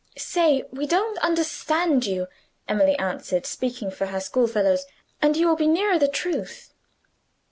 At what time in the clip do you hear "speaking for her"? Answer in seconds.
3.45-4.19